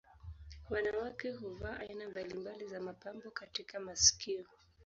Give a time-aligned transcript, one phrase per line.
[0.69, 4.45] Wanawake huvaa aina mbalimbali za mapambo katika masikio